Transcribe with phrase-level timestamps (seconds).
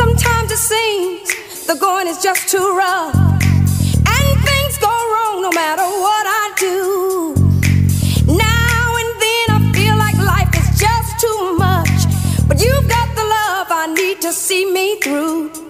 [0.00, 5.82] Sometimes it seems the going is just too rough, and things go wrong no matter
[5.82, 7.34] what I do.
[8.26, 13.24] Now and then I feel like life is just too much, but you've got the
[13.24, 15.69] love I need to see me through.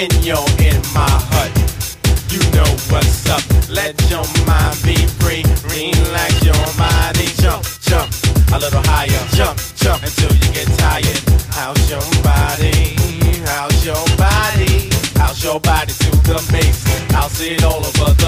[0.00, 1.52] When you're in my hut.
[2.32, 3.44] You know what's up.
[3.68, 5.44] Let your mind be free.
[5.68, 7.28] Relax your body.
[7.36, 8.08] Jump, jump
[8.54, 9.24] a little higher.
[9.36, 11.20] Jump, jump until you get tired.
[11.52, 12.96] How's your body?
[13.44, 14.88] How's your body?
[15.16, 16.80] How's your body to the base?
[17.14, 18.19] I'll see it all over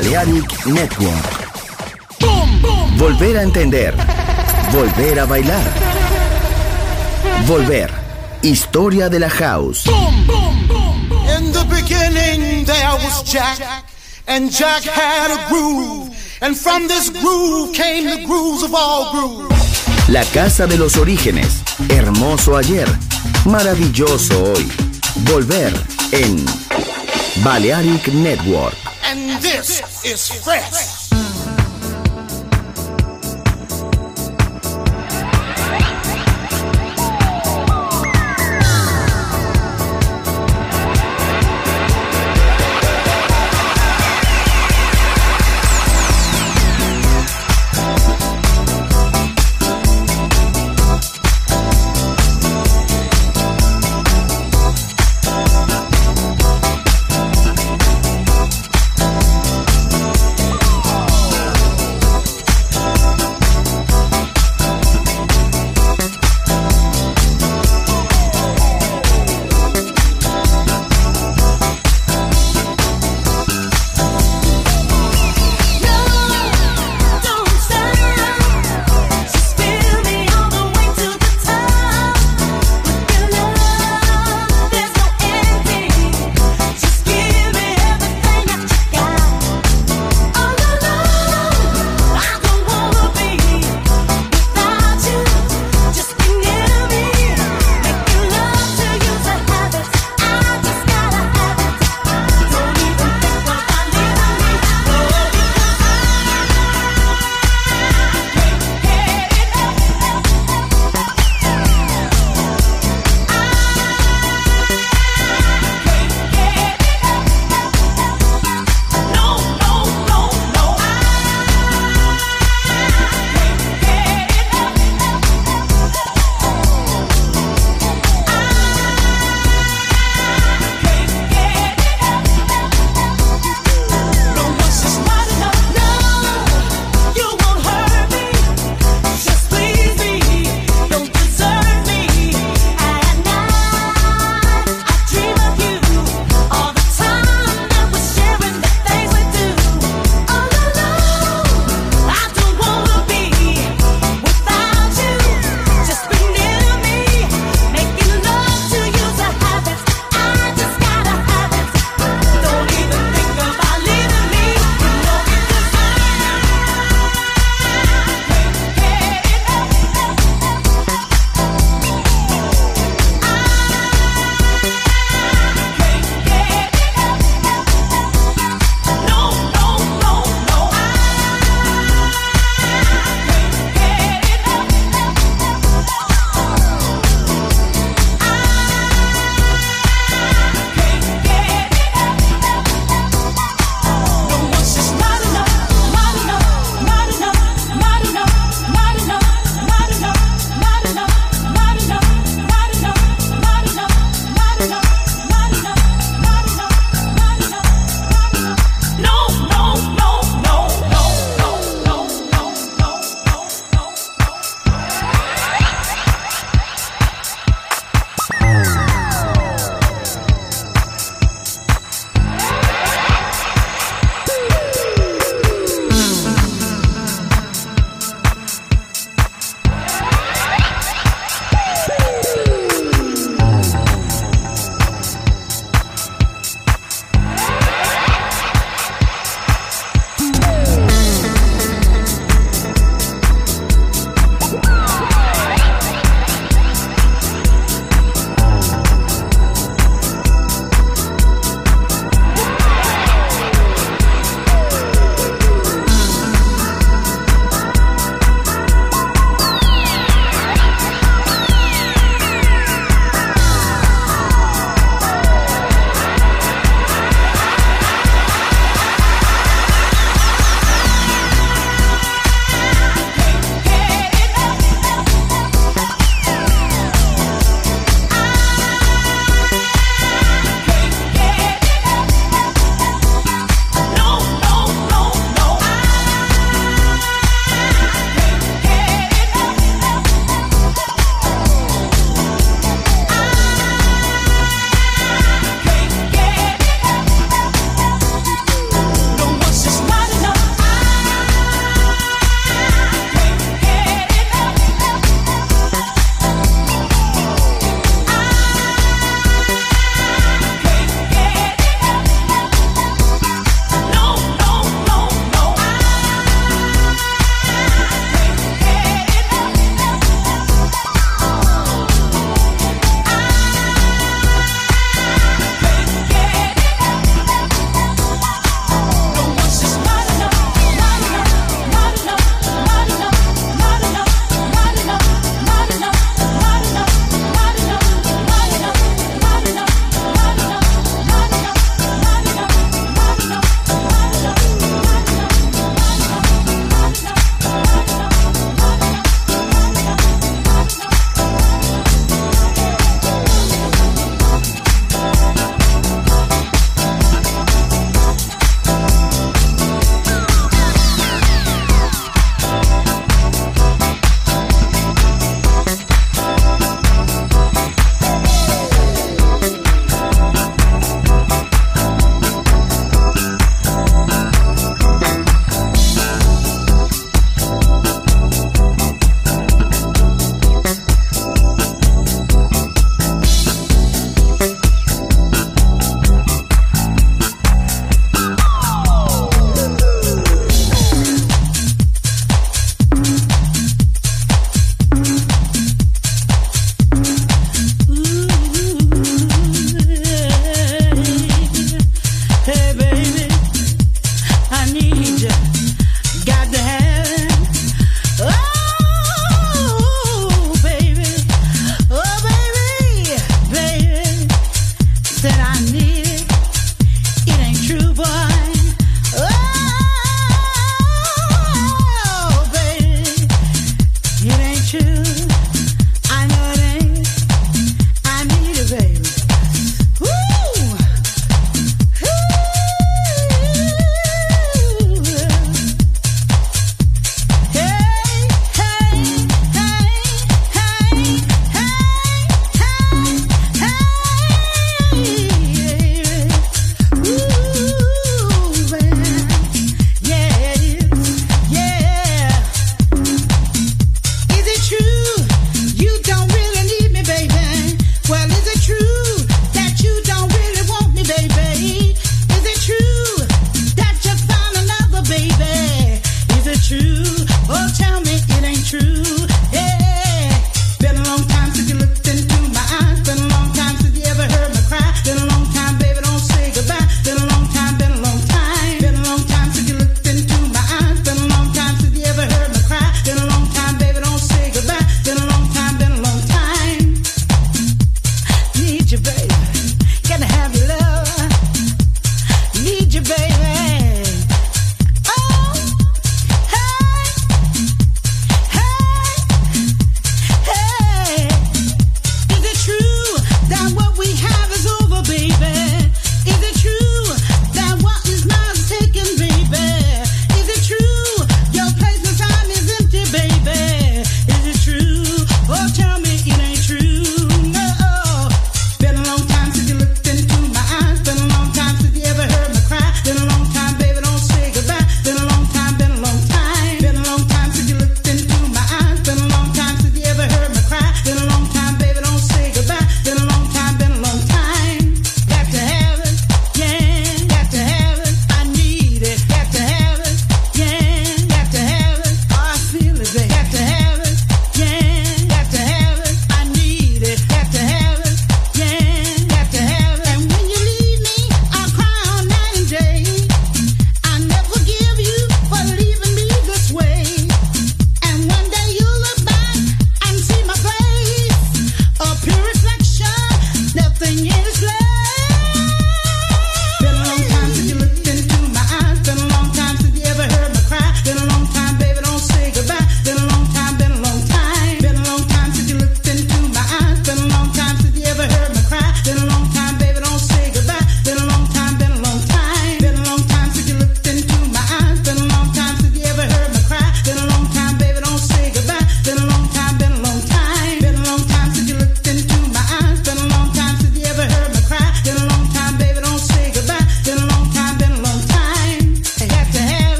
[0.00, 1.26] Balearic Network.
[2.96, 3.94] Volver a entender.
[4.72, 5.62] Volver a bailar.
[7.46, 7.90] Volver,
[8.42, 9.86] historia de la house.
[11.36, 13.84] In the beginning there was Jack,
[14.26, 16.08] and Jack had a groove.
[16.40, 20.08] And from this groove came the grooves of all grooves.
[20.08, 21.60] La casa de los orígenes.
[21.90, 22.88] Hermoso ayer.
[23.44, 24.66] Maravilloso hoy.
[25.26, 25.74] Volver
[26.12, 26.42] en
[27.44, 28.79] Balearic Network.
[29.10, 30.99] And this is fresh.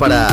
[0.00, 0.29] Para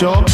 [0.00, 0.33] house,